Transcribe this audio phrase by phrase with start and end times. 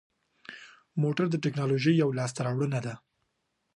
[1.01, 2.93] موټر د تکنالوژۍ یوه لاسته راوړنه ده.